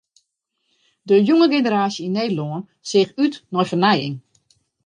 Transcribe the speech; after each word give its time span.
De 1.07 1.15
jonge 1.29 1.47
generaasje 1.55 2.01
yn 2.07 2.15
Nederlân 2.19 2.65
seach 2.89 3.15
út 3.23 3.33
nei 3.53 3.69
fernijing. 3.71 4.15